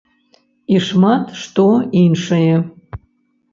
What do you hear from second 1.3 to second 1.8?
што